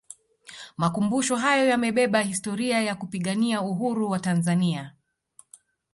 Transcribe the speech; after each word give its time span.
makumbusho 0.77 1.35
hayo 1.35 1.65
yamebeba 1.65 2.21
historia 2.21 2.81
ya 2.81 2.95
kupigania 2.95 3.61
Uhuru 3.61 4.09
wa 4.09 4.19
tanzania 4.19 4.93